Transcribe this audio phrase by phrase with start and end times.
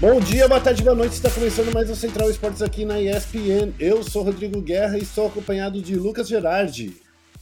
[0.00, 1.12] Bom dia, boa tarde, boa noite.
[1.12, 3.74] Está começando mais o Central Esportes aqui na ESPN.
[3.78, 6.96] Eu sou Rodrigo Guerra e estou acompanhado de Lucas Gerardi.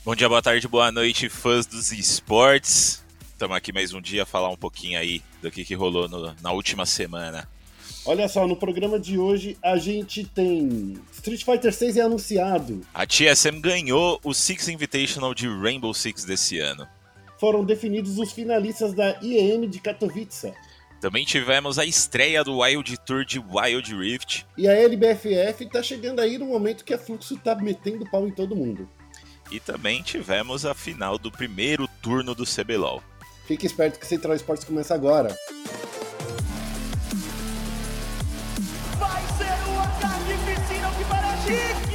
[0.05, 3.05] Bom dia, boa tarde, boa noite, fãs dos esportes.
[3.33, 6.35] Estamos aqui mais um dia a falar um pouquinho aí do que, que rolou no,
[6.43, 7.49] na última semana.
[8.09, 12.81] Olha só, no programa de hoje a gente tem Street Fighter 6 é anunciado.
[12.95, 16.89] A TSM ganhou o Six Invitational de Rainbow Six desse ano.
[17.39, 20.55] Foram definidos os finalistas da IEM de Katowice.
[21.03, 24.47] Também tivemos a estreia do Wild Tour de Wild Rift.
[24.57, 28.31] E a LBFF tá chegando aí no momento que a Fluxo tá metendo pau em
[28.33, 28.89] todo mundo.
[29.53, 33.03] E também tivemos a final do primeiro turno do CBLOL.
[33.47, 35.37] Fique esperto que Central Esportes começa agora.
[41.49, 41.88] Que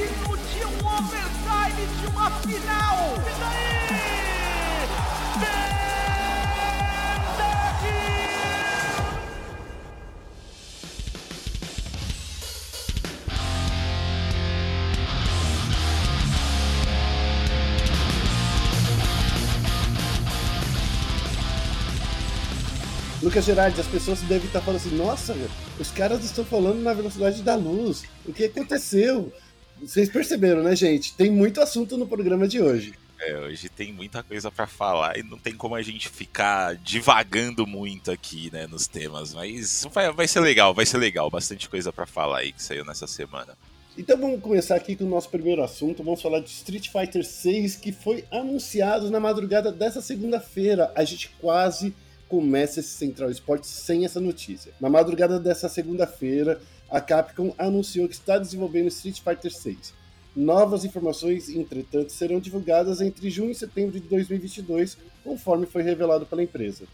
[23.34, 25.36] Lucas Gerardi, as pessoas devem estar falando assim: nossa,
[25.80, 28.04] os caras estão falando na velocidade da luz.
[28.28, 29.34] O que aconteceu?
[29.82, 31.16] Vocês perceberam, né, gente?
[31.16, 32.94] Tem muito assunto no programa de hoje.
[33.20, 37.66] É, hoje tem muita coisa para falar e não tem como a gente ficar divagando
[37.66, 41.92] muito aqui, né, nos temas, mas vai, vai ser legal, vai ser legal, bastante coisa
[41.92, 43.58] para falar aí que saiu nessa semana.
[43.98, 46.04] Então vamos começar aqui com o nosso primeiro assunto.
[46.04, 50.92] Vamos falar de Street Fighter 6, que foi anunciado na madrugada dessa segunda-feira.
[50.96, 51.96] A gente quase
[52.28, 54.74] começa esse Central Esportes sem essa notícia.
[54.80, 59.94] Na madrugada dessa segunda-feira, a Capcom anunciou que está desenvolvendo Street Fighter 6.
[60.36, 66.42] Novas informações, entretanto, serão divulgadas entre junho e setembro de 2022, conforme foi revelado pela
[66.42, 66.86] empresa.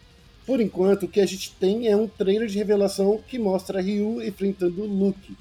[0.45, 4.22] Por enquanto, o que a gente tem é um trailer de revelação que mostra Ryu
[4.22, 5.38] enfrentando Luke.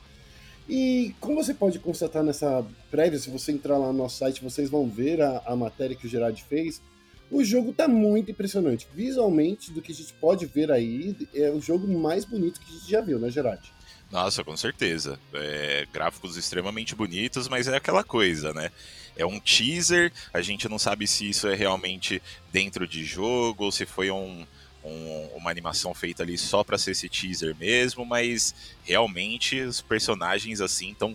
[0.69, 4.69] E como você pode constatar nessa prévia, se você entrar lá no nosso site, vocês
[4.69, 6.83] vão ver a, a matéria que o Gerard fez.
[7.31, 8.89] O jogo tá muito impressionante.
[8.95, 12.79] Visualmente, do que a gente pode ver aí, é o jogo mais bonito que a
[12.79, 13.73] gente já viu, né, Gerard?
[14.11, 15.19] Nossa, com certeza.
[15.35, 18.71] É, gráficos extremamente bonitos, mas é aquela coisa, né?
[19.17, 22.23] É um teaser, a gente não sabe se isso é realmente
[22.53, 24.47] dentro de jogo ou se foi um,
[24.83, 30.61] um, uma animação feita ali só para ser esse teaser mesmo, mas realmente os personagens
[30.61, 31.15] assim estão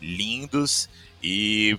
[0.00, 0.88] lindos
[1.22, 1.76] e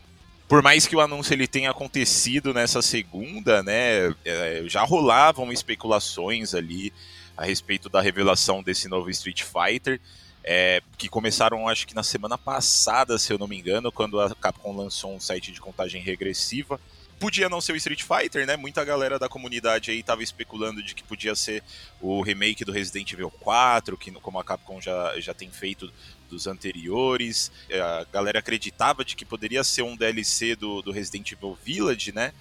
[0.49, 6.55] por mais que o anúncio ele tenha acontecido nessa segunda, né, é, já rolavam especulações
[6.55, 6.91] ali
[7.37, 10.01] a respeito da revelação desse novo Street Fighter,
[10.43, 14.33] é, que começaram acho que na semana passada, se eu não me engano, quando a
[14.33, 16.79] Capcom lançou um site de contagem regressiva.
[17.19, 18.55] Podia não ser o Street Fighter, né?
[18.55, 21.61] Muita galera da comunidade aí tava especulando de que podia ser
[21.99, 25.91] o remake do Resident Evil 4, que como a Capcom já, já tem feito
[26.29, 27.51] dos anteriores.
[27.69, 32.13] É, a galera acreditava de que poderia ser um DLC do, do Resident Evil Village,
[32.13, 32.33] né?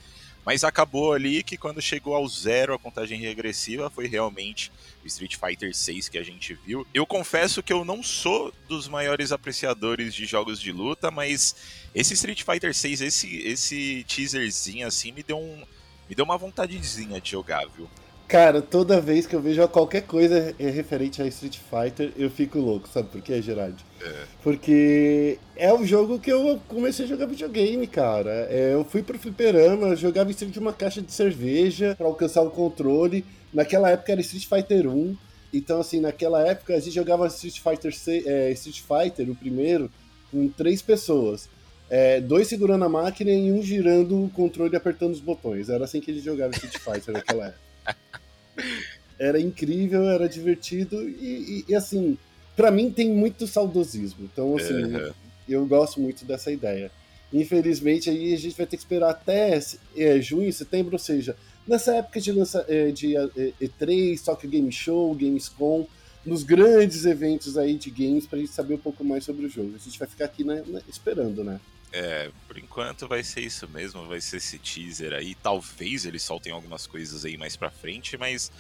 [0.48, 4.72] Mas acabou ali que quando chegou ao zero a contagem regressiva foi realmente
[5.04, 6.86] o Street Fighter 6 que a gente viu.
[6.94, 11.54] Eu confesso que eu não sou dos maiores apreciadores de jogos de luta, mas
[11.94, 15.66] esse Street Fighter 6, esse, esse teaserzinho assim, me deu, um,
[16.08, 17.86] me deu uma vontadezinha de jogar, viu?
[18.28, 22.86] Cara, toda vez que eu vejo qualquer coisa referente a Street Fighter, eu fico louco,
[22.86, 23.82] sabe por quê, Gerard?
[24.02, 24.24] É.
[24.42, 28.46] Porque é o jogo que eu comecei a jogar videogame, cara.
[28.50, 32.42] É, eu fui pro fliperama, jogava em cima de uma caixa de cerveja para alcançar
[32.42, 33.24] o controle.
[33.50, 35.16] Naquela época era Street Fighter 1.
[35.54, 37.94] Então, assim, naquela época a gente jogava Street Fighter,
[38.26, 39.90] é, Street Fighter, o primeiro,
[40.30, 41.48] com três pessoas.
[41.88, 45.70] É, dois segurando a máquina e um girando o controle e apertando os botões.
[45.70, 47.60] Era assim que a gente jogava Street Fighter naquela época.
[49.18, 52.16] Era incrível, era divertido e, e, e assim,
[52.54, 54.30] para mim tem muito saudosismo.
[54.32, 55.10] Então, assim, uhum.
[55.48, 56.88] eu gosto muito dessa ideia.
[57.32, 59.60] Infelizmente, aí a gente vai ter que esperar até
[59.96, 61.36] é, junho, setembro, ou seja,
[61.66, 65.86] nessa época de, lança, é, de é, E3, Tokyo Game Show, Gamescom,
[66.24, 69.72] nos grandes eventos aí de games, pra gente saber um pouco mais sobre o jogo.
[69.74, 71.60] A gente vai ficar aqui né, esperando, né?
[71.92, 75.34] É, por enquanto vai ser isso mesmo, vai ser esse teaser aí.
[75.34, 78.52] Talvez eles soltem algumas coisas aí mais pra frente, mas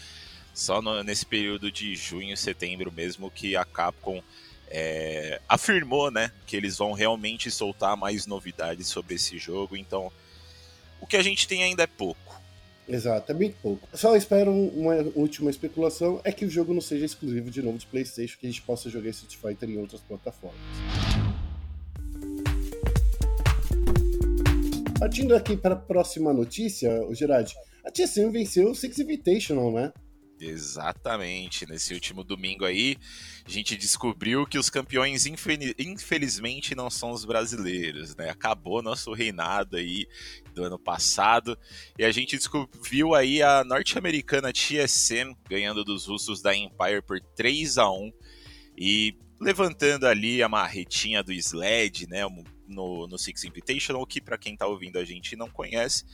[0.54, 4.22] só no, nesse período de junho setembro mesmo que a Capcom
[4.70, 9.76] é, afirmou, né, que eles vão realmente soltar mais novidades sobre esse jogo.
[9.76, 10.10] Então,
[11.00, 12.38] o que a gente tem ainda é pouco.
[12.88, 13.86] Exato, é bem pouco.
[13.92, 17.86] Só espero uma última especulação é que o jogo não seja exclusivo de novo de
[17.86, 20.58] PlayStation, que a gente possa jogar Street Fighter em outras plataformas.
[24.98, 27.54] Partindo aqui para a próxima notícia, o Gerard,
[27.84, 29.92] a TSM venceu o Six Invitational, né?
[30.40, 31.68] Exatamente.
[31.68, 32.96] Nesse último domingo aí,
[33.46, 38.28] a gente descobriu que os campeões, infelizmente, não são os brasileiros, né?
[38.28, 40.06] Acabou nosso reinado aí
[40.52, 41.56] do ano passado
[41.96, 47.78] e a gente descobriu aí a norte-americana TSM ganhando dos russos da Empire por 3
[47.78, 48.12] a 1
[48.76, 52.22] e levantando ali a marretinha do Sled, né?
[52.68, 56.04] No, no Six Invitational, que para quem tá ouvindo a gente não conhece,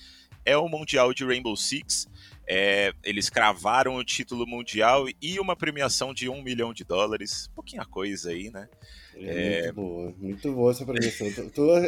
[0.45, 2.07] é o Mundial de Rainbow Six
[2.47, 7.51] é, eles cravaram o título mundial e uma premiação de um milhão de dólares.
[7.55, 8.69] Pouquinha coisa aí, né?
[9.15, 9.63] É, é...
[9.63, 11.27] Muito boa, muito boa essa premiação.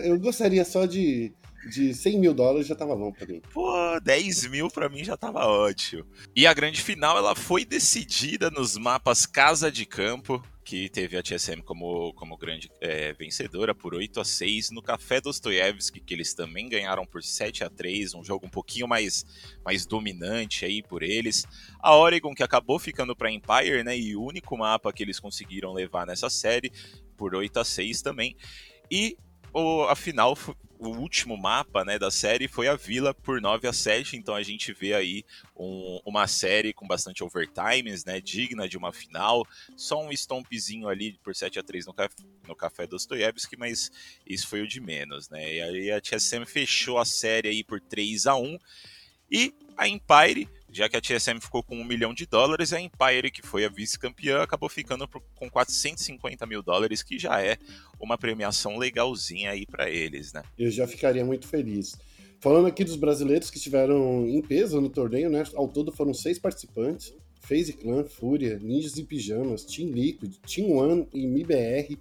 [0.03, 1.33] eu gostaria só de,
[1.69, 3.41] de 100 mil dólares, já tava bom pra mim.
[3.53, 6.07] Pô, 10 mil pra mim já tava ótimo.
[6.35, 11.23] E a grande final, ela foi decidida nos mapas Casa de Campo, que teve a
[11.23, 16.35] TSM como, como grande é, vencedora por 8 a 6 no Café Dostoiévski, que eles
[16.35, 19.25] também ganharam por 7 a 3 um jogo um pouquinho mais,
[19.65, 21.47] mais dominante aí por eles.
[21.79, 25.73] A Oregon, que acabou ficando para Empire, né, e o único mapa que eles conseguiram
[25.73, 26.73] levar nessa série,
[27.17, 28.37] por 8 a 6 também.
[28.91, 29.17] E
[29.53, 30.37] o, a final
[30.78, 34.43] o último mapa né, da série foi a Vila por 9 a 7, então a
[34.43, 35.25] gente vê aí
[35.56, 39.46] um, uma série com bastante overtimes, né, digna de uma final,
[39.76, 42.14] só um stompzinho ali por 7 a 3 no, caf
[42.46, 43.90] no Café Dostoiévski, mas
[44.26, 47.81] isso foi o de menos, né, e aí a TSM fechou a série aí por
[47.81, 48.58] 3 a 1
[49.31, 53.31] e a Empire já que a TSM ficou com um milhão de dólares, a Empire,
[53.31, 57.56] que foi a vice-campeã, acabou ficando com 450 mil dólares, que já é
[57.99, 60.43] uma premiação legalzinha aí para eles, né?
[60.58, 61.96] Eu já ficaria muito feliz.
[62.40, 65.44] Falando aqui dos brasileiros que estiveram em peso no torneio, né?
[65.55, 71.08] Ao todo foram seis participantes: FaZe Clan, Fúria, Ninjas em Pijamas, Team Liquid, Team One
[71.14, 71.99] e MIBR.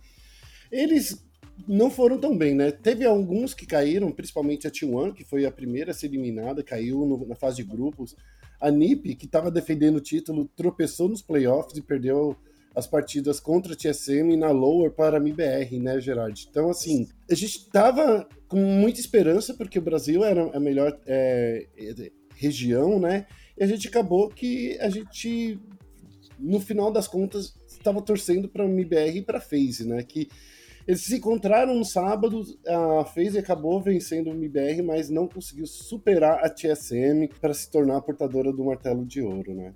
[0.69, 1.23] Eles
[1.65, 2.71] não foram tão bem, né?
[2.71, 7.05] Teve alguns que caíram, principalmente a T1, que foi a primeira a ser eliminada, caiu
[7.05, 8.15] no, na fase de grupos.
[8.59, 12.35] A NiP, que estava defendendo o título, tropeçou nos playoffs e perdeu
[12.75, 16.45] as partidas contra a TSM na lower para a MIBR, né, Gerard?
[16.49, 21.67] Então, assim, a gente estava com muita esperança, porque o Brasil era a melhor é,
[22.35, 23.25] região, né?
[23.57, 25.57] E a gente acabou que a gente,
[26.37, 30.03] no final das contas, estava torcendo para a MIBR e para a FaZe, né?
[30.03, 30.27] Que
[30.87, 36.43] eles se encontraram no sábado, a FaZe acabou vencendo o MBR, mas não conseguiu superar
[36.45, 39.73] a TSM para se tornar a portadora do martelo de ouro, né?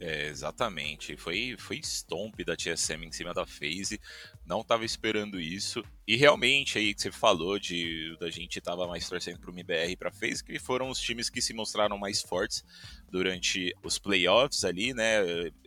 [0.00, 1.16] É, exatamente.
[1.16, 4.00] Foi, foi stomp da TSM em cima da FaZe.
[4.46, 5.82] Não estava esperando isso.
[6.06, 9.96] E realmente, aí que você falou de da gente tava mais torcendo pro MBR e
[9.96, 12.64] pra FaZe, que foram os times que se mostraram mais fortes
[13.10, 15.18] durante os playoffs ali, né?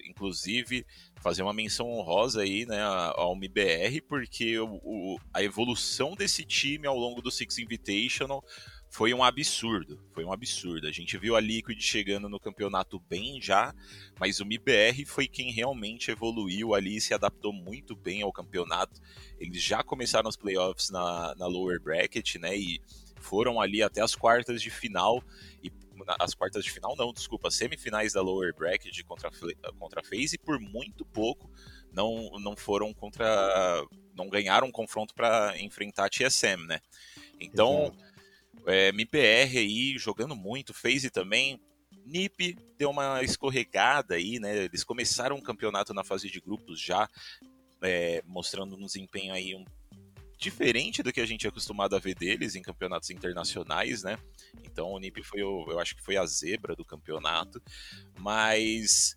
[0.08, 0.86] Inclusive,
[1.22, 6.88] fazer uma menção honrosa aí, né, ao MBR, porque o, o, a evolução desse time
[6.88, 8.44] ao longo do Six Invitational
[8.90, 10.86] foi um absurdo, foi um absurdo.
[10.86, 13.74] A gente viu a Liquid chegando no campeonato bem já,
[14.20, 19.00] mas o MBR foi quem realmente evoluiu ali e se adaptou muito bem ao campeonato.
[19.40, 22.82] Eles já começaram os playoffs na, na lower bracket, né, e
[23.22, 25.24] foram ali até as quartas de final
[26.20, 29.30] as quartas de final, não, desculpa, semifinais da lower bracket contra,
[29.78, 31.50] contra a FaZe por muito pouco
[31.92, 33.86] não, não foram contra.
[34.16, 36.80] não ganharam um confronto para enfrentar a TSM, né?
[37.40, 37.96] Então,
[38.66, 41.60] é, MPR aí jogando muito, FaZe também.
[42.06, 44.66] NiP deu uma escorregada aí, né?
[44.66, 47.08] Eles começaram o campeonato na fase de grupos já,
[47.82, 49.66] é, mostrando um desempenho aí um
[50.42, 54.18] diferente do que a gente é acostumado a ver deles em campeonatos internacionais, né?
[54.64, 57.62] Então o NIP foi, eu acho que foi a zebra do campeonato,
[58.20, 59.14] mas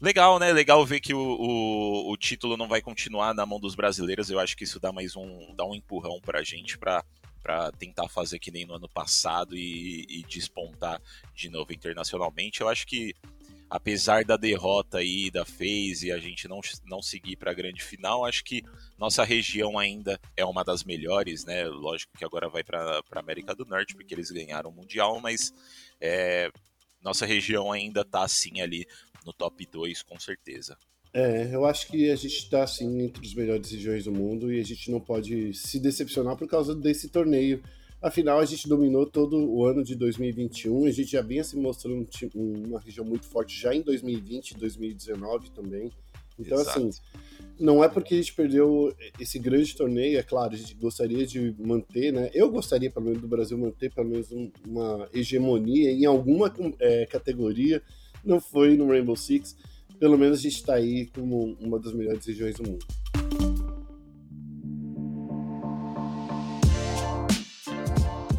[0.00, 0.50] legal, né?
[0.50, 4.30] Legal ver que o, o, o, título não vai continuar na mão dos brasileiros.
[4.30, 7.04] Eu acho que isso dá mais um, dá um empurrão para a gente para
[7.40, 11.00] para tentar fazer que nem no ano passado e, e despontar
[11.34, 12.60] de novo internacionalmente.
[12.60, 13.14] Eu acho que
[13.70, 17.82] apesar da derrota aí da FaZe e a gente não, não seguir para a grande
[17.82, 18.62] final, acho que
[18.96, 21.66] nossa região ainda é uma das melhores, né?
[21.66, 25.52] Lógico que agora vai para a América do Norte porque eles ganharam o Mundial, mas
[26.00, 26.50] é,
[27.02, 28.86] nossa região ainda está assim ali
[29.24, 30.76] no top 2 com certeza.
[31.12, 34.60] É, eu acho que a gente está assim entre os melhores regiões do mundo e
[34.60, 37.62] a gente não pode se decepcionar por causa desse torneio
[38.00, 42.06] Afinal, a gente dominou todo o ano de 2021, a gente já vinha se mostrando
[42.34, 45.90] uma região muito forte já em 2020 e 2019 também.
[46.38, 46.78] Então, Exato.
[46.78, 46.90] assim,
[47.58, 51.52] não é porque a gente perdeu esse grande torneio, é claro, a gente gostaria de
[51.58, 52.30] manter, né?
[52.32, 57.06] Eu gostaria, pelo menos, do Brasil manter pelo menos um, uma hegemonia em alguma é,
[57.06, 57.82] categoria.
[58.24, 59.56] Não foi no Rainbow Six.
[59.98, 62.86] Pelo menos a gente está aí como uma das melhores regiões do mundo.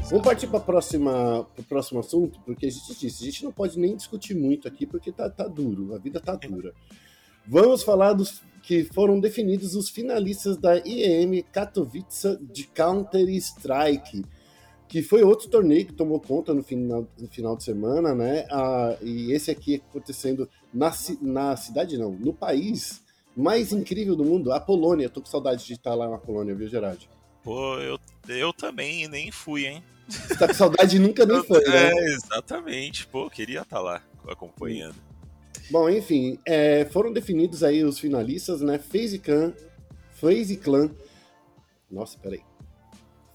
[0.09, 3.95] Vamos partir para o próximo assunto, porque a gente disse, a gente não pode nem
[3.95, 6.73] discutir muito aqui, porque tá, tá duro, a vida tá dura.
[7.45, 14.25] Vamos falar dos que foram definidos os finalistas da IEM Katowice de Counter-Strike,
[14.87, 18.47] que foi outro torneio que tomou conta no final, no final de semana, né?
[18.49, 23.03] Ah, e esse aqui acontecendo na, na cidade, não, no país
[23.37, 25.07] mais incrível do mundo, a Polônia.
[25.07, 27.07] Tô com saudade de estar lá na Polônia, viu, Gerard?
[27.43, 29.83] Pô, eu, eu também nem fui, hein?
[30.09, 31.91] Você tá com saudade e nunca nem foi, né?
[31.91, 33.07] É, exatamente.
[33.07, 34.95] Pô, queria estar lá acompanhando.
[35.69, 38.79] Bom, enfim, é, foram definidos aí os finalistas, né?
[38.79, 39.53] FaZe Clan,
[40.13, 40.89] FaZe Clan,
[41.89, 42.41] nossa, peraí.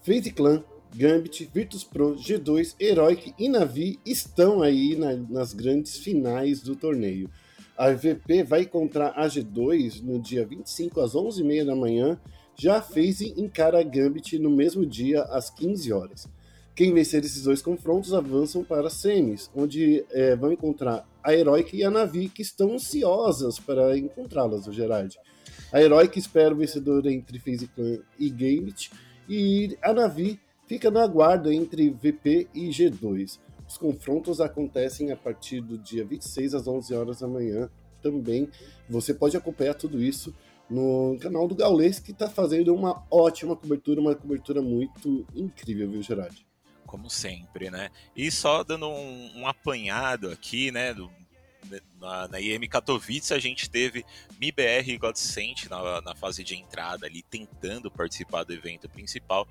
[0.01, 0.63] FaZe Clan,
[0.95, 7.29] Gambit, Virtus Pro, G2, Heroic e Navi estão aí na, nas grandes finais do torneio.
[7.77, 12.19] A VP vai encontrar a G2 no dia 25 às 11h30 da manhã.
[12.57, 16.29] Já FaZe encara a Gambit no mesmo dia às 15 horas.
[16.75, 21.85] Quem vencer esses dois confrontos avançam para semis, onde é, vão encontrar a Heroic e
[21.85, 25.17] a Navi, que estão ansiosas para encontrá-las, o Gerard.
[25.71, 28.91] A Heroic espera o vencedor entre FaZe Clan e Gambit,
[29.29, 33.39] e a Navi fica na guarda entre VP e G2.
[33.65, 37.69] Os confrontos acontecem a partir do dia 26 às 11 horas da manhã.
[38.01, 38.49] Também
[38.89, 40.35] você pode acompanhar tudo isso
[40.69, 46.01] no canal do Gaulês, que está fazendo uma ótima cobertura, uma cobertura muito incrível, viu,
[46.01, 46.45] Gerard?
[46.85, 47.89] Como sempre, né?
[48.15, 51.11] E só dando um, um apanhado aqui, né, do,
[51.99, 54.05] na, na IM Katowice a gente teve
[54.39, 59.47] MIBR e Godsent na, na fase de entrada ali, tentando participar do evento principal.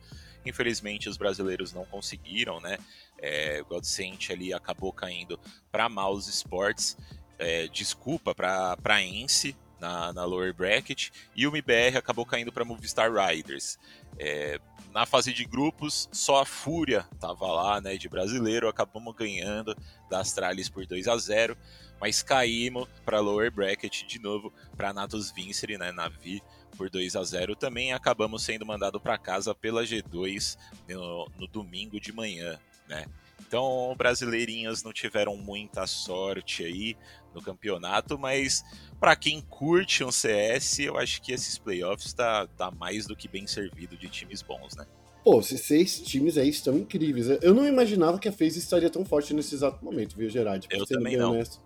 [0.46, 2.78] Infelizmente os brasileiros não conseguiram, né?
[3.18, 5.38] É, Godsent ali acabou caindo
[5.72, 6.96] para Mouse Sports.
[7.38, 13.10] É, desculpa para Ence na, na lower bracket e o MBR acabou caindo para Movistar
[13.12, 13.78] Riders.
[14.18, 14.60] É,
[14.94, 19.76] na fase de grupos, só a Fúria tava lá, né, de brasileiro, acabamos ganhando
[20.08, 21.56] da Astralis por 2 a 0
[22.00, 26.40] mas caímos para lower bracket de novo para Natus Vincere, né, Navi
[26.76, 30.56] por 2 a 0 também acabamos sendo mandado para casa pela G2
[30.88, 32.58] no, no domingo de manhã,
[32.88, 33.06] né?
[33.40, 36.96] Então, brasileirinhas não tiveram muita sorte aí
[37.34, 38.64] no campeonato, mas
[39.00, 43.28] para quem curte um CS, eu acho que esses playoffs tá, tá mais do que
[43.28, 44.86] bem servido de times bons, né?
[45.24, 47.26] Pô, esses seis times aí estão incríveis.
[47.42, 50.66] Eu não imaginava que a FaZe estaria tão forte nesse exato momento, viu, Gerard?
[50.70, 51.32] Eu também não.
[51.32, 51.60] Honesto.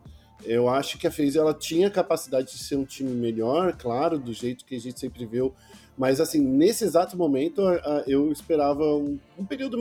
[0.44, 4.32] Eu acho que a FaZe ela tinha capacidade de ser um time melhor, claro, do
[4.32, 5.52] jeito que a gente sempre viu.
[5.96, 7.60] Mas, assim, nesse exato momento,
[8.06, 9.76] eu esperava um, um período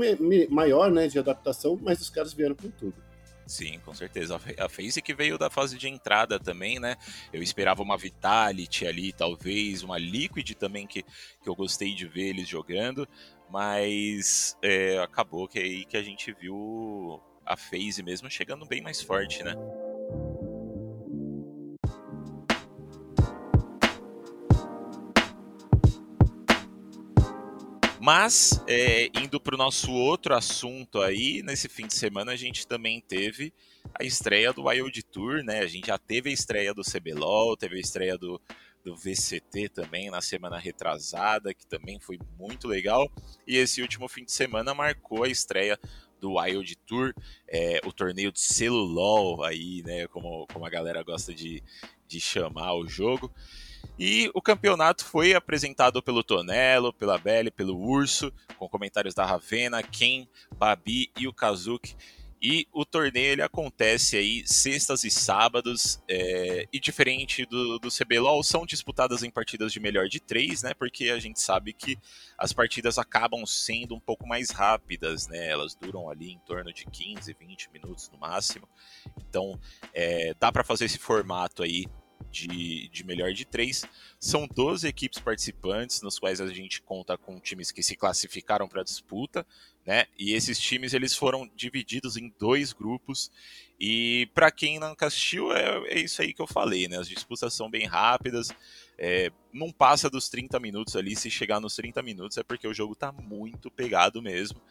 [0.49, 2.95] maior né, de adaptação, mas os caras vieram com tudo.
[3.47, 4.39] Sim, com certeza.
[4.59, 6.97] A FaZe que veio da fase de entrada também, né?
[7.31, 12.27] Eu esperava uma Vitality ali, talvez, uma Liquid também, que, que eu gostei de ver
[12.27, 13.07] eles jogando,
[13.49, 18.81] mas é, acabou que é aí que a gente viu a FaZe mesmo chegando bem
[18.81, 19.55] mais forte, né?
[28.07, 32.65] Mas, é, indo para o nosso outro assunto aí, nesse fim de semana a gente
[32.65, 33.53] também teve
[33.99, 35.59] a estreia do Wild Tour, né?
[35.59, 38.39] A gente já teve a estreia do CBLOL, teve a estreia do,
[38.81, 43.11] do VCT também na semana retrasada, que também foi muito legal.
[43.45, 45.77] E esse último fim de semana marcou a estreia
[46.21, 47.13] do Wild Tour,
[47.45, 50.07] é, o torneio de celulol aí, né?
[50.07, 51.61] Como, como a galera gosta de,
[52.07, 53.29] de chamar o jogo.
[53.99, 59.81] E o campeonato foi apresentado pelo Tonelo, pela Belle, pelo Urso, com comentários da Ravena,
[59.81, 61.95] Ken, Babi e o Kazuki.
[62.39, 68.43] E o torneio ele acontece aí sextas e sábados, é, e diferente do, do CBLOL,
[68.43, 70.73] são disputadas em partidas de melhor de três, né?
[70.75, 71.97] Porque a gente sabe que
[72.37, 75.49] as partidas acabam sendo um pouco mais rápidas, né?
[75.49, 78.69] Elas duram ali em torno de 15, 20 minutos no máximo.
[79.27, 79.59] Então,
[79.91, 81.87] é, dá para fazer esse formato aí
[82.37, 83.83] de, de melhor de três.
[84.19, 88.81] São 12 equipes participantes, nos quais a gente conta com times que se classificaram para
[88.81, 89.45] a disputa,
[89.85, 90.05] né?
[90.19, 93.31] E esses times eles foram divididos em dois grupos.
[93.79, 96.97] E para quem não assistiu, é, é, isso aí que eu falei, né?
[96.97, 98.49] As disputas são bem rápidas,
[98.97, 101.15] é, não passa dos 30 minutos ali.
[101.15, 104.61] Se chegar nos 30 minutos é porque o jogo tá muito pegado mesmo.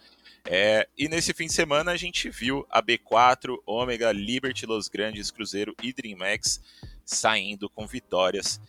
[0.45, 5.31] É, e nesse fim de semana a gente viu a B4, Ômega, Liberty, Los Grandes,
[5.31, 6.47] Cruzeiro e DreamHack
[7.07, 8.61] saindo com vitórias.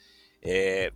[0.41, 0.94] É,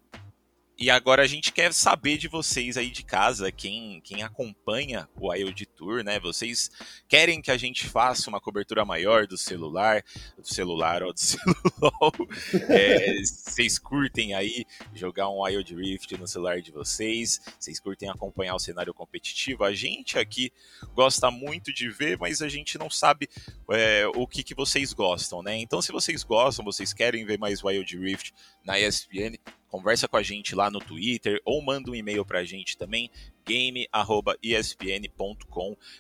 [0.82, 5.30] E agora a gente quer saber de vocês aí de casa, quem, quem acompanha o
[5.30, 6.20] Wild Tour, né?
[6.20, 6.72] Vocês
[7.08, 10.04] querem que a gente faça uma cobertura maior do celular,
[10.36, 12.12] do celular ou do celular?
[12.68, 17.40] É, vocês curtem aí jogar um Wild Rift no celular de vocês?
[17.60, 19.64] Vocês curtem acompanhar o cenário competitivo?
[19.64, 20.52] A gente aqui
[20.96, 23.30] gosta muito de ver, mas a gente não sabe
[23.70, 25.56] é, o que, que vocês gostam, né?
[25.58, 28.34] Então, se vocês gostam, vocês querem ver mais Wild Rift
[28.66, 29.38] na ESPN,
[29.72, 33.10] conversa com a gente lá no Twitter ou manda um e-mail para a gente também,
[33.46, 33.88] game@espn.com,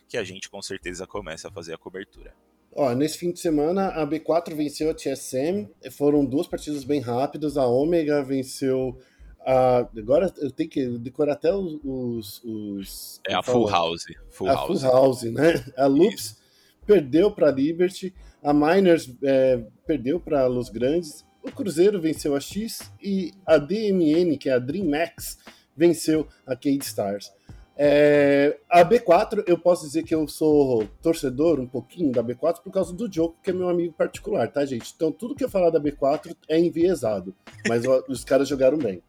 [0.07, 2.35] que a gente com certeza começa a fazer a cobertura.
[2.73, 7.55] Ó, nesse fim de semana a B4 venceu a TSM, foram duas partidas bem rápidas,
[7.57, 8.99] a Omega venceu
[9.45, 9.79] a...
[9.97, 11.79] agora eu tenho que decorar até os...
[11.83, 14.05] os, os é a Full House.
[14.29, 14.81] Full a House.
[14.81, 15.65] Full House, né?
[15.77, 16.37] A Loops Isso.
[16.85, 18.13] perdeu para Liberty,
[18.43, 24.37] a Miners é, perdeu para Los Grandes, o Cruzeiro venceu a X e a DMN,
[24.37, 25.37] que é a Dream Max,
[25.75, 27.31] venceu a Cade Stars.
[27.75, 32.71] É, a B4, eu posso dizer que eu sou torcedor um pouquinho da B4 por
[32.71, 34.93] causa do jogo, que é meu amigo particular, tá, gente?
[34.95, 37.33] Então, tudo que eu falar da B4 é enviesado,
[37.67, 39.01] mas os caras jogaram bem.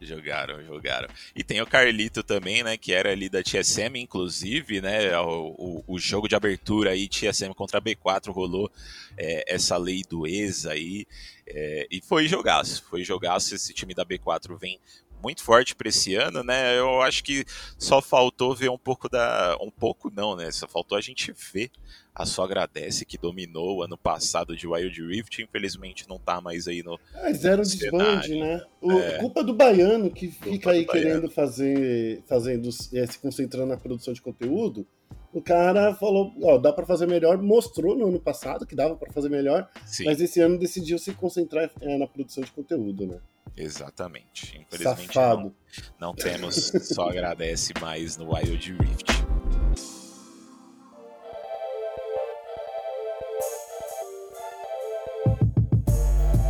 [0.00, 1.08] Jogaram, jogaram.
[1.36, 2.76] E tem o Carlito também, né?
[2.76, 5.18] Que era ali da TSM, inclusive, né?
[5.18, 8.70] O, o, o jogo de abertura aí, TSM contra B4, rolou
[9.16, 11.06] é, essa lei do ex aí.
[11.46, 13.54] É, e foi jogaço, foi jogaço.
[13.54, 14.80] Esse time da B4 vem
[15.22, 16.78] muito forte para esse ano, né?
[16.78, 17.44] Eu acho que
[17.78, 19.56] só faltou ver um pouco da.
[19.60, 20.50] Um pouco não, né?
[20.50, 21.70] Só faltou a gente ver
[22.14, 26.66] a só agradece que dominou o ano passado de Wild Rift, infelizmente não tá mais
[26.66, 26.98] aí no.
[27.14, 28.62] É, zero desbande, né?
[28.80, 29.18] O, é.
[29.18, 34.20] Culpa do baiano que fica aí querendo fazer, fazendo, é, se concentrando na produção de
[34.20, 34.86] conteúdo.
[35.32, 39.12] O cara falou, ó, dá para fazer melhor, mostrou no ano passado que dava para
[39.12, 40.04] fazer melhor, Sim.
[40.04, 43.20] mas esse ano decidiu se concentrar é, na produção de conteúdo, né?
[43.56, 44.58] Exatamente.
[44.58, 45.54] Infelizmente Safado.
[45.98, 49.10] Não, não temos só agradece mais no Wild Rift.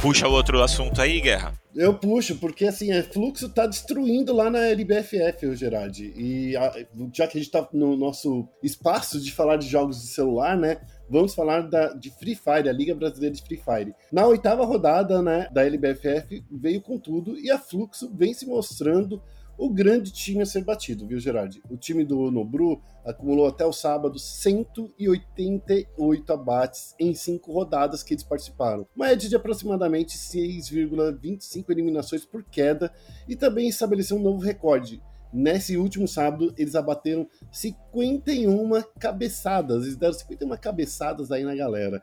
[0.01, 1.53] Puxa outro assunto aí, Guerra.
[1.75, 6.03] Eu puxo, porque assim, é fluxo tá destruindo lá na LBFF, o Gerard.
[6.17, 6.73] E a,
[7.15, 10.81] já que a gente tá no nosso espaço de falar de jogos de celular, né?
[11.11, 13.95] Vamos falar da, de Free Fire, a Liga Brasileira de Free Fire.
[14.13, 19.21] Na oitava rodada né, da LBFF veio com tudo e a Fluxo vem se mostrando
[19.61, 21.63] o grande time a ser batido, viu, Gerard?
[21.69, 28.25] O time do Nobru acumulou até o sábado 188 abates em cinco rodadas que eles
[28.25, 28.87] participaram.
[28.97, 32.91] Uma média de aproximadamente 6,25 eliminações por queda
[33.29, 35.03] e também estabeleceu um novo recorde.
[35.33, 39.85] Nesse último sábado, eles abateram 51 cabeçadas.
[39.85, 42.03] Eles deram 51 cabeçadas aí na galera.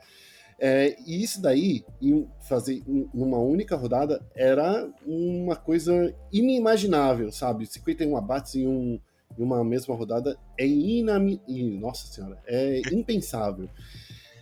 [0.59, 7.65] É, e isso daí, em fazer em uma única rodada, era uma coisa inimaginável, sabe?
[7.65, 8.99] 51 abates em, um,
[9.37, 11.39] em uma mesma rodada é inami...
[11.79, 13.69] Nossa senhora, é impensável.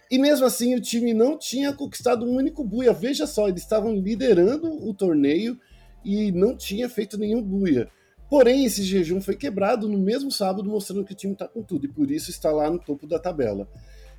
[0.10, 2.94] E mesmo assim, o time não tinha conquistado um único buia.
[2.94, 5.60] Veja só, eles estavam liderando o torneio
[6.04, 7.90] e não tinha feito nenhum buia.
[8.30, 11.86] Porém, esse jejum foi quebrado no mesmo sábado, mostrando que o time está com tudo
[11.86, 13.68] e por isso está lá no topo da tabela.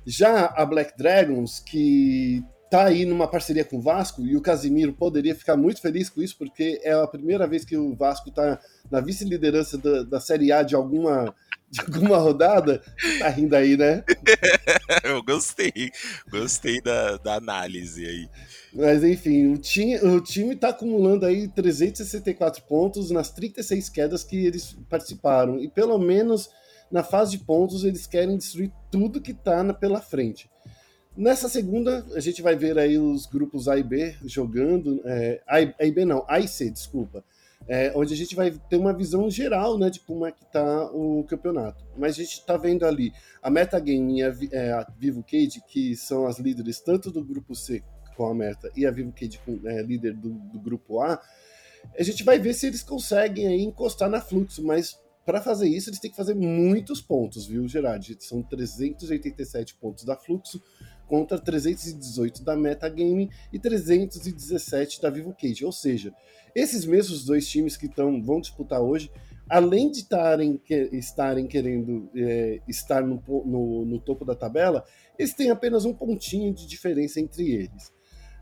[0.05, 4.93] Já a Black Dragons, que tá aí numa parceria com o Vasco, e o Casimiro
[4.93, 8.59] poderia ficar muito feliz com isso, porque é a primeira vez que o Vasco tá
[8.89, 11.33] na vice-liderança da, da Série A de alguma,
[11.69, 12.81] de alguma rodada.
[13.19, 14.03] Tá rindo aí, né?
[15.03, 15.91] Eu gostei,
[16.29, 18.29] gostei da, da análise aí.
[18.73, 24.45] Mas enfim, o time, o time tá acumulando aí 364 pontos nas 36 quedas que
[24.45, 26.49] eles participaram, e pelo menos
[26.91, 30.49] na fase de pontos, eles querem destruir tudo que está pela frente.
[31.15, 35.01] Nessa segunda, a gente vai ver aí os grupos A e B jogando.
[35.03, 37.23] É, a e B não, A e C, desculpa.
[37.67, 40.85] É, onde a gente vai ter uma visão geral né, de como é que está
[40.93, 41.85] o campeonato.
[41.97, 45.95] Mas a gente está vendo ali a Metagame e a, é, a Vivo Cage, que
[45.95, 47.83] são as líderes tanto do grupo C
[48.15, 51.21] com a Meta e a Vivo Cage com, é, líder do, do, grupo A,
[51.97, 55.89] a gente vai ver se eles conseguem aí encostar na Fluxo, mas para fazer isso,
[55.89, 58.15] eles têm que fazer muitos pontos, viu, Gerard?
[58.21, 60.61] São 387 pontos da Fluxo
[61.07, 65.65] contra 318 da Metagame e 317 da Vivo Cage.
[65.65, 66.13] Ou seja,
[66.53, 69.11] esses mesmos dois times que tão, vão disputar hoje,
[69.49, 74.83] além de tarem, que, estarem querendo é, estar no, no, no topo da tabela,
[75.17, 77.91] eles têm apenas um pontinho de diferença entre eles.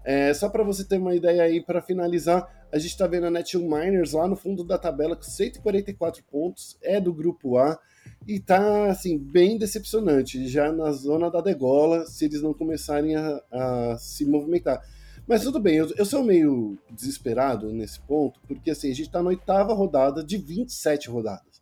[0.04, 3.32] É, só para você ter uma ideia aí, para finalizar, a gente está vendo a
[3.32, 7.80] Netshoe Miners lá no fundo da tabela com 144 pontos, é do grupo A
[8.28, 13.42] e tá assim bem decepcionante, já na zona da degola, se eles não começarem a,
[13.52, 14.82] a se movimentar.
[15.28, 19.22] Mas tudo bem, eu, eu, sou meio desesperado nesse ponto, porque assim, a gente tá
[19.22, 21.56] na oitava rodada de 27 rodadas.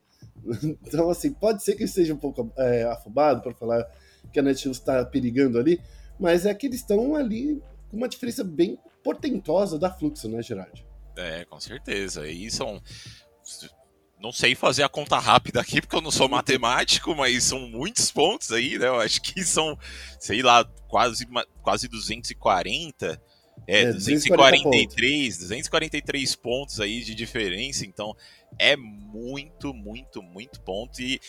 [0.86, 3.90] Então, assim, pode ser que esteja um pouco é, afobado para falar
[4.32, 5.80] que a Netshoes está perigando ali,
[6.20, 10.86] mas é que eles estão ali com uma diferença bem portentosa da fluxo, né, Gerard?
[11.16, 12.28] É, com certeza.
[12.28, 12.82] E são.
[14.24, 18.10] Não sei fazer a conta rápida aqui, porque eu não sou matemático, mas são muitos
[18.10, 18.88] pontos aí, né?
[18.88, 19.78] Eu acho que são,
[20.18, 21.28] sei lá, quase,
[21.62, 23.22] quase 240
[23.68, 28.16] é, é 243, 243 pontos aí de diferença, então
[28.60, 31.00] é muito, muito, muito ponto.
[31.00, 31.20] E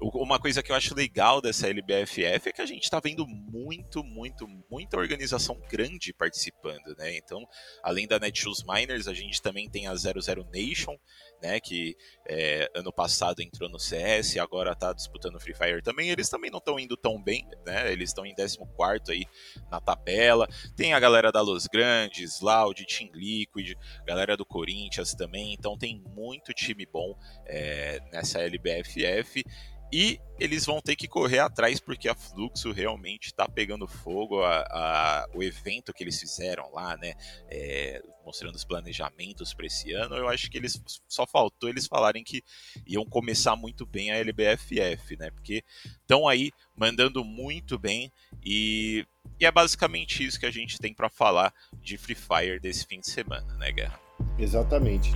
[0.00, 4.02] uma coisa que eu acho legal dessa LBFF é que a gente está vendo muito,
[4.02, 7.16] muito, muita organização grande participando, né?
[7.16, 7.46] Então,
[7.82, 10.96] além da Netshoes Miners, a gente também tem a 00 Nation,
[11.42, 11.60] né?
[11.60, 11.94] Que
[12.26, 16.08] é, ano passado entrou no CS, agora está disputando Free Fire também.
[16.08, 17.92] Eles também não estão indo tão bem, né?
[17.92, 19.26] Eles estão em 14 aí
[19.70, 20.48] na tabela.
[20.74, 23.74] Tem a galera da Los Grandes, Loud, Team Liquid,
[24.06, 25.52] galera do Corinthians também.
[25.52, 29.44] Então tem muito time bom é, nessa LBFF.
[29.92, 34.42] E eles vão ter que correr atrás porque a Fluxo realmente está pegando fogo.
[34.42, 37.14] A, a, o evento que eles fizeram lá, né?
[37.48, 42.24] É, mostrando os planejamentos para esse ano, eu acho que eles só faltou eles falarem
[42.24, 42.42] que
[42.86, 45.30] iam começar muito bem a LBFF, né?
[45.30, 45.62] Porque
[46.00, 48.10] estão aí mandando muito bem
[48.44, 49.06] e,
[49.38, 52.98] e é basicamente isso que a gente tem para falar de Free Fire desse fim
[52.98, 54.00] de semana, né, Guerra?
[54.38, 55.12] Exatamente.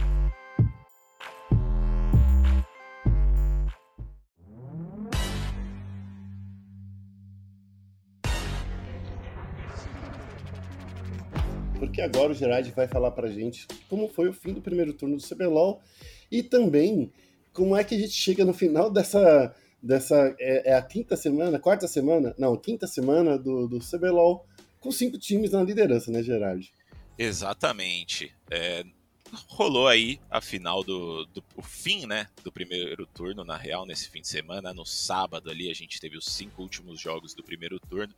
[11.98, 15.16] Porque agora o Gerard vai falar pra gente como foi o fim do primeiro turno
[15.16, 15.82] do CBLOL
[16.30, 17.12] e também
[17.52, 19.52] como é que a gente chega no final dessa.
[19.82, 22.36] dessa é, é a quinta semana, quarta semana?
[22.38, 24.46] Não, quinta semana do, do CBLOL
[24.78, 26.72] com cinco times na liderança, né, Gerard?
[27.18, 28.32] Exatamente.
[28.48, 28.84] É,
[29.48, 34.08] rolou aí a final do, do o fim, né, do primeiro turno na real nesse
[34.08, 37.80] fim de semana, no sábado ali a gente teve os cinco últimos jogos do primeiro
[37.80, 38.14] turno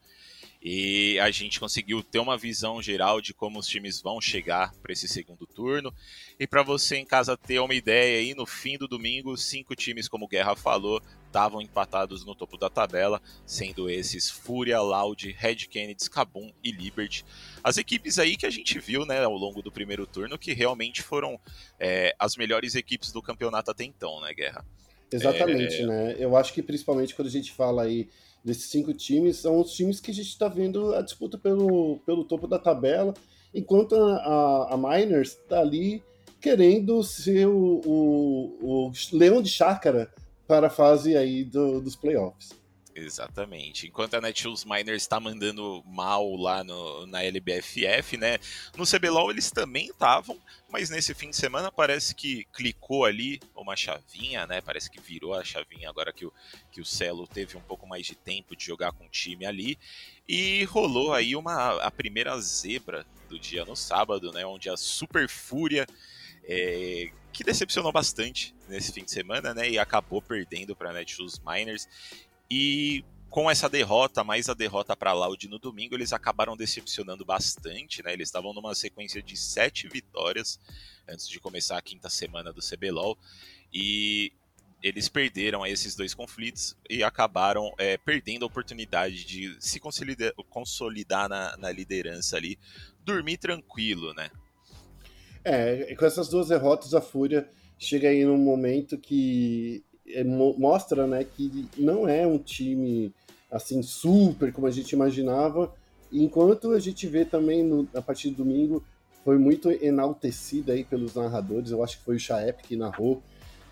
[0.63, 4.93] e a gente conseguiu ter uma visão geral de como os times vão chegar para
[4.93, 5.93] esse segundo turno.
[6.39, 10.07] E para você em casa ter uma ideia aí, no fim do domingo, cinco times,
[10.07, 15.67] como o Guerra falou, estavam empatados no topo da tabela, sendo esses Fúria, Loud, Red
[15.67, 17.25] Kennedy, Kabum e Liberty.
[17.65, 21.01] As equipes aí que a gente viu né, ao longo do primeiro turno que realmente
[21.01, 21.41] foram
[21.79, 24.67] é, as melhores equipes do campeonato até então, né, Guerra?
[25.11, 25.87] Exatamente, é...
[25.87, 26.17] né?
[26.19, 28.09] Eu acho que principalmente quando a gente fala aí
[28.45, 32.25] desses cinco times, são os times que a gente está vendo a disputa pelo, pelo
[32.25, 33.15] topo da tabela,
[33.55, 36.03] enquanto a, a, a Miners está ali
[36.41, 40.11] querendo ser o, o, o, leão de chácara
[40.47, 42.60] para a fase aí do, dos playoffs.
[43.01, 43.87] Exatamente.
[43.87, 48.39] Enquanto a Netshoes Miners está mandando mal lá no, na LBFF, né?
[48.77, 53.75] No CBLOL eles também estavam, mas nesse fim de semana parece que clicou ali uma
[53.75, 54.61] chavinha, né?
[54.61, 56.33] Parece que virou a chavinha agora que o,
[56.71, 59.79] que o Celo teve um pouco mais de tempo de jogar com o time ali.
[60.29, 64.45] E rolou aí uma, a primeira zebra do dia no sábado, né?
[64.45, 65.87] Onde a Super Fúria.
[66.43, 69.71] É, que decepcionou bastante nesse fim de semana, né?
[69.71, 71.87] E acabou perdendo para Netshoes Miners.
[72.51, 78.03] E com essa derrota, mais a derrota para Loud no domingo, eles acabaram decepcionando bastante,
[78.03, 78.13] né?
[78.13, 80.59] Eles estavam numa sequência de sete vitórias
[81.09, 83.17] antes de começar a quinta semana do CBLOL
[83.73, 84.33] e
[84.83, 91.29] eles perderam esses dois conflitos e acabaram é, perdendo a oportunidade de se consolidar, consolidar
[91.29, 92.59] na, na liderança ali,
[93.05, 94.29] dormir tranquilo, né?
[95.45, 99.85] É, com essas duas derrotas, a Fúria chega aí num momento que
[100.57, 103.13] mostra né, que não é um time
[103.51, 105.73] assim super como a gente imaginava,
[106.13, 108.83] enquanto a gente vê também no, a partir do domingo
[109.25, 113.23] foi muito enaltecida aí pelos narradores, eu acho que foi o Chaep que narrou,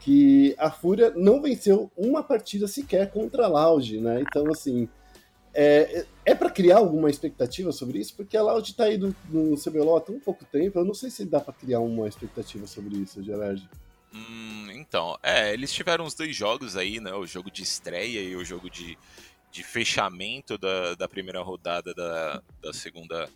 [0.01, 4.21] que a Fúria não venceu uma partida sequer contra a Loud, né?
[4.21, 4.89] Então, assim,
[5.55, 8.15] é, é para criar alguma expectativa sobre isso?
[8.15, 11.11] Porque a Loud tá aí no, no CBLOL há tão pouco tempo, eu não sei
[11.11, 13.69] se dá para criar uma expectativa sobre isso, Gerard.
[14.13, 17.13] Hum, então, é, eles tiveram os dois jogos aí, né?
[17.13, 18.99] O jogo de estreia e o jogo de,
[19.51, 23.29] de fechamento da, da primeira rodada da, da segunda.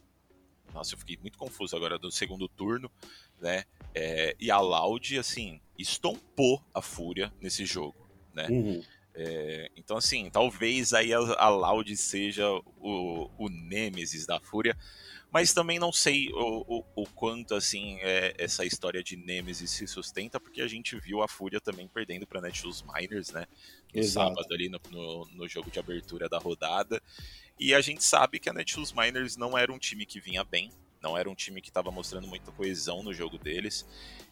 [0.73, 2.91] Nossa, eu fiquei muito confuso agora do segundo turno,
[3.41, 3.65] né?
[3.95, 8.47] É, e a Loud, assim, estompou a Fúria nesse jogo, né?
[8.49, 8.83] Uhum.
[9.15, 14.77] É, então, assim, talvez aí a, a Loud seja o, o Nemesis da Fúria,
[15.31, 19.87] mas também não sei o, o, o quanto assim é, essa história de Nemesis se
[19.87, 23.47] sustenta, porque a gente viu a Fúria também perdendo para Netshoes Miners, né?
[23.95, 24.29] No Exato.
[24.29, 27.03] sábado ali no, no, no, jogo de abertura da rodada.
[27.59, 30.71] E a gente sabe que a Netshoes Miners não era um time que vinha bem,
[31.03, 33.87] não era um time que estava mostrando muita coesão no jogo deles.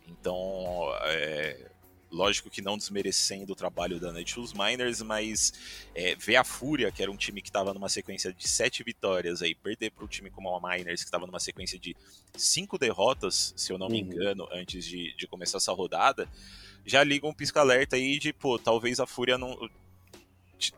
[0.06, 1.70] Então, é,
[2.10, 5.52] lógico que não desmerecendo o trabalho da Netshoes Miners, mas
[5.94, 9.42] é, ver a Fúria, que era um time que estava numa sequência de sete vitórias,
[9.42, 11.96] aí perder para um time como a Miners, que estava numa sequência de
[12.36, 14.08] cinco derrotas, se eu não me uhum.
[14.08, 16.28] engano, antes de, de começar essa rodada,
[16.84, 19.56] já liga um pisca-alerta aí de, pô, talvez a Fúria não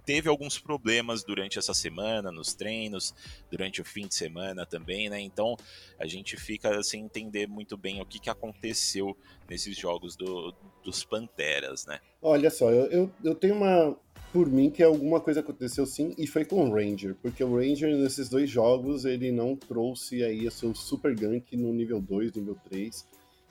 [0.05, 3.13] teve alguns problemas durante essa semana, nos treinos,
[3.51, 5.21] durante o fim de semana também, né?
[5.21, 5.57] Então
[5.99, 9.17] a gente fica sem entender muito bem o que, que aconteceu
[9.49, 11.99] nesses jogos do, dos Panteras, né?
[12.21, 13.97] Olha só, eu, eu, eu tenho uma.
[14.33, 17.95] Por mim, que alguma coisa aconteceu sim, e foi com o Ranger, porque o Ranger
[17.99, 22.57] nesses dois jogos ele não trouxe aí o seu super gank no nível 2, nível
[22.71, 23.07] 3,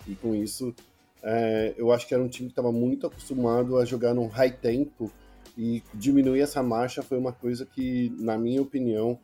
[0.08, 0.74] e com isso
[1.22, 4.52] é, eu acho que era um time que estava muito acostumado a jogar num high
[4.52, 5.12] tempo
[5.58, 9.20] e diminuir essa marcha foi uma coisa que, na minha opinião,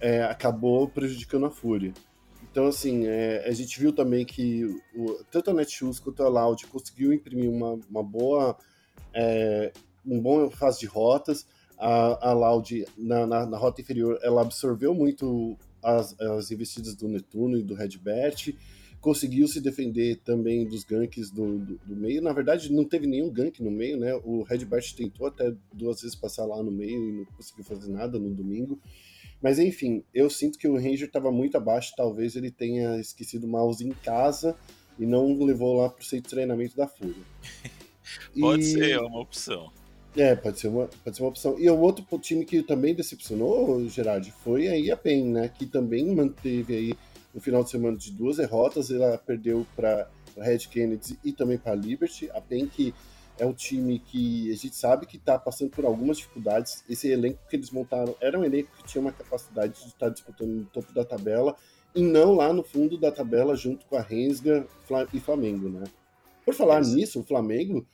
[0.00, 1.92] é, acabou prejudicando a Fúria.
[2.50, 4.64] Então, assim, é, a gente viu também que
[4.94, 8.56] o, tanto a Netshoes quanto a Loud conseguiu imprimir uma, uma boa,
[9.12, 9.72] é,
[10.06, 11.46] um bom fase de rotas.
[11.78, 17.06] A, a Loud, na, na, na, rota inferior, ela absorveu muito as, as investidas do
[17.06, 18.54] Netuno e do Redbert
[19.00, 22.20] conseguiu se defender também dos ganks do, do, do, meio.
[22.20, 24.14] Na verdade, não teve nenhum gank no meio, né?
[24.24, 28.18] O Redbert tentou até duas vezes passar lá no meio e não conseguiu fazer nada
[28.18, 28.78] no domingo.
[29.40, 31.94] Mas enfim, eu sinto que o Ranger estava muito abaixo.
[31.96, 34.56] Talvez ele tenha esquecido o mouse em casa
[34.98, 37.22] e não levou lá para o centro de treinamento da Fúria.
[38.38, 38.66] pode e...
[38.66, 39.70] ser uma opção.
[40.16, 41.56] É, pode ser uma, pode ser uma opção.
[41.60, 45.48] E o outro time que também decepcionou, Gerard, foi aí a PEN, né?
[45.48, 46.94] Que também manteve aí
[47.38, 48.90] no final de semana de duas derrotas.
[48.90, 52.28] Ela perdeu para o Red Kennedy e também para a Liberty.
[52.32, 52.92] A PEN que
[53.38, 56.84] é um time que a gente sabe que está passando por algumas dificuldades.
[56.90, 60.50] Esse elenco que eles montaram era um elenco que tinha uma capacidade de estar disputando
[60.50, 61.54] no topo da tabela
[61.94, 64.66] e não lá no fundo da tabela junto com a Rensga
[65.14, 65.84] e Flamengo, né?
[66.44, 67.86] Por falar nisso, o Flamengo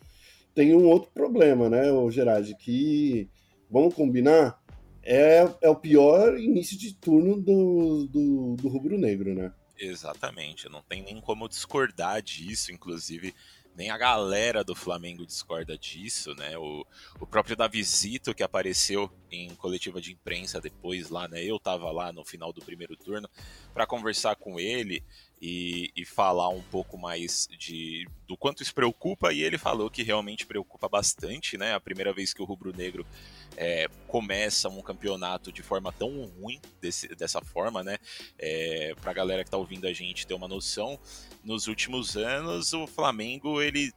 [0.55, 3.29] tem um outro problema, né, o Gerard, que
[3.69, 4.63] vamos combinar,
[5.05, 9.53] é, é o pior início de turno do, do, do rubro-negro, né?
[9.79, 13.35] Exatamente, não tem nem como discordar disso, inclusive
[13.75, 16.57] nem a galera do Flamengo discorda disso, né?
[16.57, 16.87] O,
[17.21, 21.43] o próprio Davizito, que apareceu em coletiva de imprensa depois lá, né?
[21.43, 23.29] Eu tava lá no final do primeiro turno
[23.73, 25.03] para conversar com ele
[25.43, 30.03] e, e, falar um pouco mais de do quanto isso preocupa, e ele falou que
[30.03, 31.75] realmente preocupa bastante, né?
[31.75, 33.05] A primeira vez que o Rubro Negro
[33.57, 37.99] é, começa um campeonato de forma tão ruim, desse, dessa forma, né?
[38.39, 40.99] É, pra galera que tá ouvindo a gente ter uma noção,
[41.45, 43.93] nos últimos anos o Flamengo ele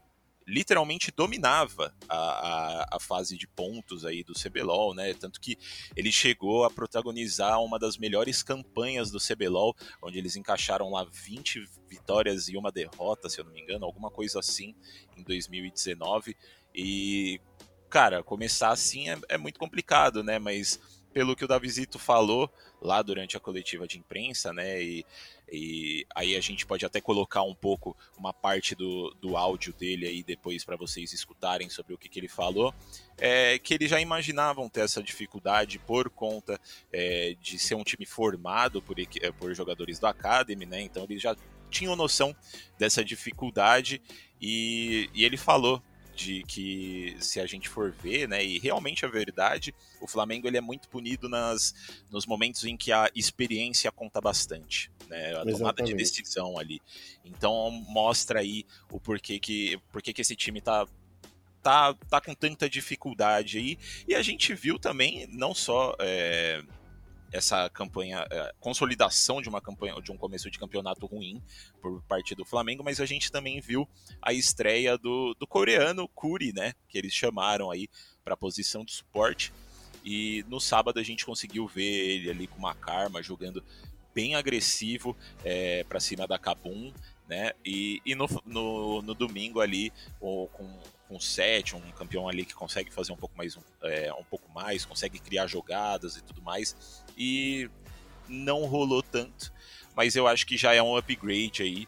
[0.47, 5.13] literalmente dominava a, a, a, fase de pontos aí do CBLOL, né?
[5.13, 5.57] Tanto que
[5.93, 11.65] ele chegou a protagonizar uma das melhores campanhas do CBLOL, onde eles encaixaram lá 20
[11.89, 14.73] vitórias e uma derrota, se eu não me engano, alguma coisa assim,
[15.17, 16.37] em 2019.
[16.73, 17.41] E,
[17.89, 20.39] cara, começar assim é, é muito complicado, né?
[20.39, 20.79] Mas
[21.11, 22.49] pelo que o Davizito falou
[22.81, 24.81] lá durante a coletiva de imprensa, né?
[24.81, 25.05] E,
[25.51, 30.05] e aí a gente pode até colocar um pouco uma parte do, do áudio dele
[30.05, 32.73] aí depois para vocês escutarem sobre o que, que ele falou.
[33.17, 36.59] É, que eles já imaginavam ter essa dificuldade por conta
[36.91, 40.81] é, de ser um time formado por, é, por jogadores do Academy, né?
[40.81, 41.35] Então eles já
[41.69, 42.35] tinham noção
[42.77, 44.01] dessa dificuldade
[44.41, 45.81] e, e ele falou
[46.17, 50.57] de que se a gente for ver, né, e realmente é verdade, o Flamengo ele
[50.57, 51.75] é muito punido nas,
[52.09, 55.57] nos momentos em que a experiência conta bastante, né, a Exatamente.
[55.59, 56.81] tomada de decisão ali.
[57.23, 60.87] Então mostra aí o porquê que, porquê que esse time tá
[61.61, 63.77] tá, tá com tanta dificuldade aí.
[64.07, 66.63] E a gente viu também, não só é,
[67.31, 71.41] essa campanha, é, consolidação de uma campanha, de um começo de campeonato ruim
[71.81, 73.87] por parte do Flamengo, mas a gente também viu
[74.21, 77.89] a estreia do, do coreano Kuri, né, que eles chamaram aí
[78.23, 79.53] para a posição de suporte.
[80.03, 83.63] E no sábado a gente conseguiu ver ele ali com uma karma jogando
[84.13, 86.93] bem agressivo é, para cima da Kabum,
[87.27, 87.51] né?
[87.63, 90.47] E, e no, no, no domingo ali, com,
[91.07, 94.85] com 7, um campeão ali que consegue fazer um pouco mais, é, um pouco mais,
[94.85, 97.03] consegue criar jogadas e tudo mais.
[97.17, 97.69] E
[98.27, 99.53] não rolou tanto,
[99.95, 101.87] mas eu acho que já é um upgrade aí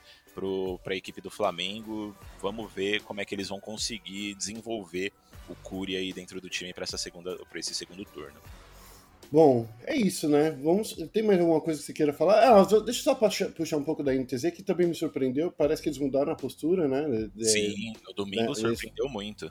[0.81, 2.15] para a equipe do Flamengo.
[2.39, 5.11] Vamos ver como é que eles vão conseguir desenvolver
[5.47, 8.39] o Cury aí dentro do time para esse segundo turno.
[9.31, 10.51] Bom, é isso, né?
[10.51, 10.93] Vamos.
[11.13, 12.39] Tem mais alguma coisa que você queira falar?
[12.41, 15.51] Ah, deixa eu só puxar, puxar um pouco da NTZ, que também me surpreendeu.
[15.51, 17.29] Parece que eles mudaram a postura, né?
[17.35, 18.55] De, Sim, no domingo né?
[18.55, 19.13] surpreendeu eles...
[19.13, 19.49] muito.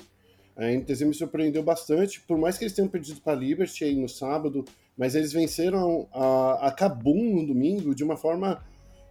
[0.57, 3.95] A NTZ me surpreendeu bastante, por mais que eles tenham perdido para a Liberty aí
[3.95, 4.65] no sábado,
[4.97, 8.61] mas eles venceram a, a Kabum no domingo de uma forma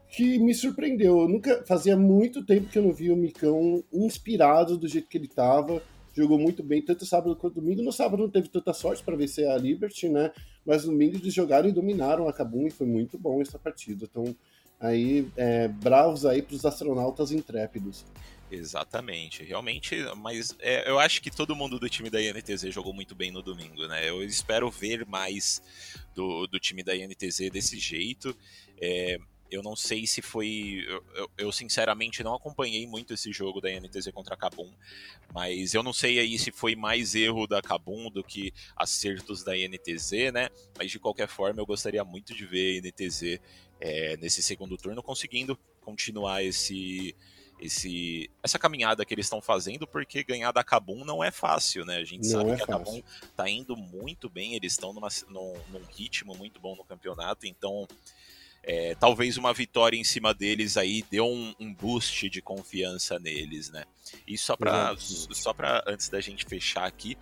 [0.10, 1.22] que me surpreendeu.
[1.22, 5.18] Eu nunca fazia muito tempo que eu não vi o Micão inspirado do jeito que
[5.18, 5.82] ele estava.
[6.18, 7.84] Jogou muito bem, tanto sábado quanto domingo.
[7.84, 10.32] No sábado não teve tanta sorte para vencer a Liberty, né?
[10.66, 14.06] Mas no domingo eles jogaram e dominaram a Kabum e foi muito bom essa partida.
[14.10, 14.36] Então,
[14.80, 18.04] aí, é, bravos aí para os astronautas intrépidos.
[18.50, 23.14] Exatamente, realmente, mas é, eu acho que todo mundo do time da INTZ jogou muito
[23.14, 24.10] bem no domingo, né?
[24.10, 25.62] Eu espero ver mais
[26.16, 28.36] do, do time da INTZ desse jeito.
[28.82, 30.86] É, eu não sei se foi.
[30.88, 34.72] Eu, eu, eu, sinceramente não acompanhei muito esse jogo da NTZ contra a Kabum,
[35.34, 39.54] mas eu não sei aí se foi mais erro da Kabum do que acertos da
[39.54, 40.50] NTZ, né?
[40.78, 43.40] Mas de qualquer forma, eu gostaria muito de ver a NTZ
[43.80, 47.16] é, nesse segundo turno conseguindo continuar esse.
[47.60, 51.98] Esse, essa caminhada que eles estão fazendo, porque ganhar da Kabum não é fácil, né?
[51.98, 53.02] A gente não sabe é que a Kabum
[53.36, 55.02] tá indo muito bem, eles estão num,
[55.68, 57.88] num ritmo muito bom no campeonato, então
[58.68, 63.72] é, talvez uma vitória em cima deles aí deu um, um boost de confiança neles,
[63.72, 63.86] né?
[64.28, 67.18] E só para só para antes da gente fechar aqui,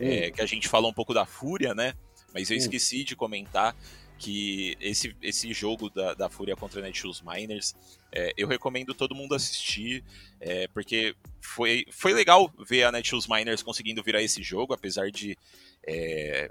[0.00, 1.94] é, que a gente falou um pouco da Fúria, né?
[2.34, 3.76] Mas eu esqueci de comentar
[4.18, 7.76] que esse, esse jogo da, da Fúria contra Netshoes Miners,
[8.10, 10.04] é, eu recomendo todo mundo assistir,
[10.40, 15.38] é, porque foi, foi legal ver a Netshoes Miners conseguindo virar esse jogo, apesar de
[15.86, 16.50] é,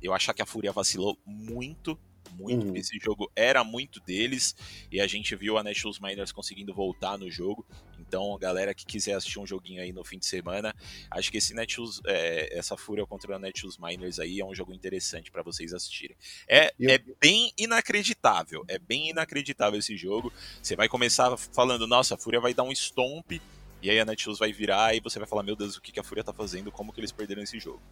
[0.00, 1.98] eu achar que a Fúria vacilou muito
[2.32, 2.68] muito.
[2.68, 2.76] Uhum.
[2.76, 4.54] Esse jogo era muito deles
[4.90, 7.66] e a gente viu a Nationals Miners conseguindo voltar no jogo.
[7.98, 10.74] Então, galera que quiser assistir um joguinho aí no fim de semana,
[11.10, 14.72] acho que esse Netshoes, é, essa fúria contra a Netshoes Miners aí é um jogo
[14.72, 16.16] interessante para vocês assistirem.
[16.48, 16.90] É, eu...
[16.90, 20.32] é bem inacreditável, é bem inacreditável esse jogo.
[20.62, 23.40] Você vai começar falando, nossa, a Fúria vai dar um stomp,
[23.82, 25.98] e aí a Netshoes vai virar e você vai falar, meu Deus, o que, que
[25.98, 27.82] a Fúria tá fazendo, como que eles perderam esse jogo.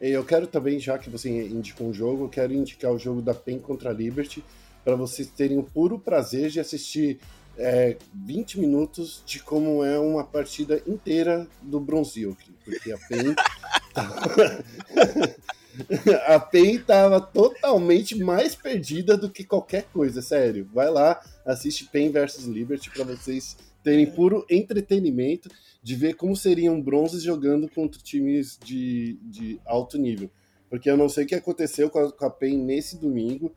[0.00, 3.34] Eu quero também, já que você indicou um jogo, eu quero indicar o jogo da
[3.34, 4.44] PEN contra a Liberty,
[4.84, 7.18] para vocês terem o puro prazer de assistir
[7.56, 13.34] é, 20 minutos de como é uma partida inteira do Bronzilk, porque a PEN.
[16.26, 20.68] a PEN estava totalmente mais perdida do que qualquer coisa, sério.
[20.72, 23.56] Vai lá, assiste PEN versus Liberty para vocês
[23.88, 25.48] terem puro entretenimento
[25.82, 30.30] de ver como seriam bronzes jogando contra times de, de alto nível.
[30.68, 33.50] Porque eu não sei o que aconteceu com a, com a PEN nesse domingo.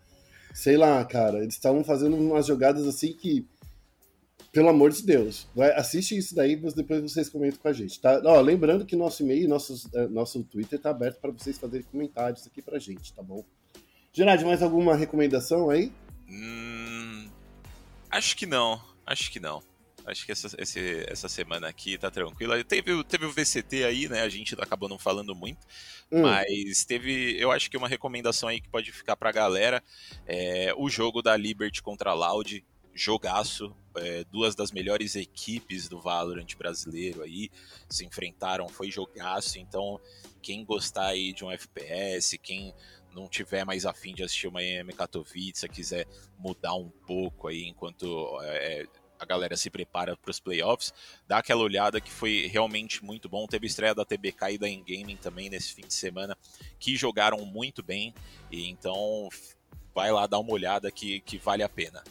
[0.53, 3.45] Sei lá, cara, eles estavam fazendo umas jogadas assim que.
[4.53, 8.01] Pelo amor de Deus, vai, assiste isso daí, mas depois vocês comentam com a gente,
[8.01, 8.21] tá?
[8.25, 12.45] Ó, lembrando que nosso e-mail, nosso, é, nosso Twitter tá aberto para vocês fazerem comentários
[12.45, 13.45] aqui pra gente, tá bom?
[14.11, 15.89] Gerard, mais alguma recomendação aí?
[16.29, 17.29] Hum,
[18.09, 19.70] acho que não, acho que não.
[20.11, 22.61] Acho que essa, esse, essa semana aqui tá tranquila.
[22.65, 24.21] Teve, teve o VCT aí, né?
[24.21, 25.65] A gente acabou não falando muito.
[26.11, 26.23] Hum.
[26.23, 29.81] Mas teve, eu acho que uma recomendação aí que pode ficar pra galera
[30.27, 32.61] é o jogo da Liberty contra a Loud.
[32.93, 33.73] Jogaço.
[33.95, 37.49] É, duas das melhores equipes do Valorant brasileiro aí
[37.89, 39.59] se enfrentaram, foi jogaço.
[39.59, 39.99] Então,
[40.41, 42.73] quem gostar aí de um FPS, quem
[43.13, 48.39] não tiver mais afim de assistir uma EM Katowice, quiser mudar um pouco aí enquanto
[48.43, 48.87] é,
[49.21, 50.91] a galera se prepara para os playoffs,
[51.27, 53.45] dá aquela olhada que foi realmente muito bom.
[53.45, 56.35] Teve estreia da TBK e da Gaming também nesse fim de semana,
[56.79, 58.15] que jogaram muito bem,
[58.51, 59.29] e então
[59.93, 62.03] vai lá dar uma olhada que, que vale a pena.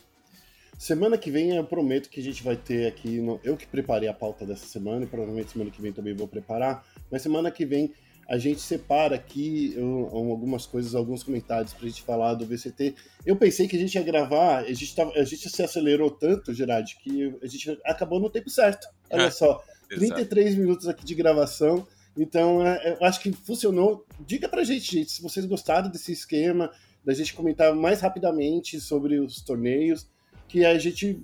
[0.79, 3.21] Semana que vem eu prometo que a gente vai ter aqui.
[3.21, 3.41] No...
[3.43, 6.87] Eu que preparei a pauta dessa semana, e provavelmente semana que vem também vou preparar,
[7.11, 7.93] mas semana que vem
[8.31, 9.75] a gente separa aqui
[10.13, 12.95] algumas coisas, alguns comentários para a gente falar do VCT.
[13.27, 16.55] Eu pensei que a gente ia gravar, a gente, tava, a gente se acelerou tanto,
[16.55, 18.87] Gerard, que a gente acabou no tempo certo.
[19.11, 21.85] Olha é, só, 33 minutos aqui de gravação.
[22.17, 24.07] Então, é, eu acho que funcionou.
[24.21, 26.71] Diga pra gente, gente, se vocês gostaram desse esquema,
[27.05, 30.09] da gente comentar mais rapidamente sobre os torneios,
[30.47, 31.21] que a gente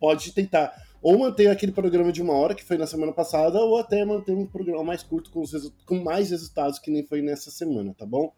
[0.00, 3.78] pode tentar ou manter aquele programa de uma hora que foi na semana passada, ou
[3.78, 5.42] até manter um programa mais curto com,
[5.86, 8.32] com mais resultados que nem foi nessa semana, tá bom?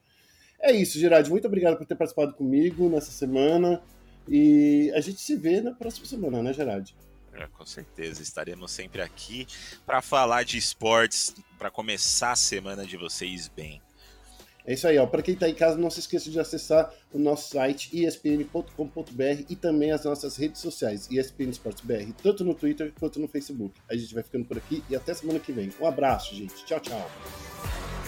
[0.60, 1.28] É isso, Gerard.
[1.30, 3.82] Muito obrigado por ter participado comigo nessa semana.
[4.28, 6.94] E a gente se vê na próxima semana, né, Gerard?
[7.32, 9.46] É, com certeza, estaremos sempre aqui
[9.86, 13.80] para falar de esportes, para começar a semana de vocês bem.
[14.70, 15.04] É isso aí, ó.
[15.04, 19.56] Para quem está em casa, não se esqueça de acessar o nosso site espn.com.br e
[19.56, 21.50] também as nossas redes sociais, ESPN
[21.82, 23.74] BR, tanto no Twitter quanto no Facebook.
[23.90, 25.70] A gente vai ficando por aqui e até semana que vem.
[25.80, 26.64] Um abraço, gente.
[26.64, 27.99] Tchau, tchau.